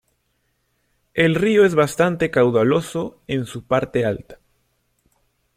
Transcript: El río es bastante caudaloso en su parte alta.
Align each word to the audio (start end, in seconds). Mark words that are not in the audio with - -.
El 1.13 1.35
río 1.35 1.63
es 1.63 1.75
bastante 1.75 2.31
caudaloso 2.31 3.19
en 3.27 3.45
su 3.45 3.65
parte 3.67 4.03
alta. 4.03 4.39